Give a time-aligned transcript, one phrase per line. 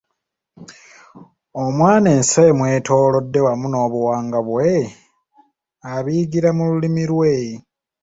[1.63, 4.71] Omwana ensi emwetoolodde wamu n’obuwangwa bwe
[5.93, 7.33] abiyigira mu lulimi lwe.